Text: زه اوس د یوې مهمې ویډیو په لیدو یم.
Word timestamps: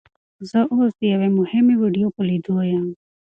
زه 0.49 0.59
اوس 0.73 0.91
د 0.99 1.01
یوې 1.13 1.29
مهمې 1.39 1.75
ویډیو 1.81 2.07
په 2.15 2.21
لیدو 2.29 2.55
یم. 2.71 2.85